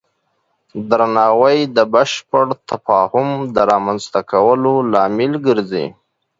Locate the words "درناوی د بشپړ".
0.89-2.45